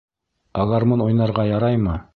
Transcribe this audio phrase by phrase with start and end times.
[0.63, 2.05] Ә гармун уйнарға яраймы?